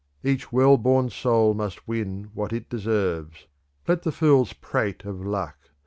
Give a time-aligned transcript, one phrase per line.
[0.23, 3.45] Each well born soul must win what it deserves.
[3.87, 5.59] Let the fools prate of luck.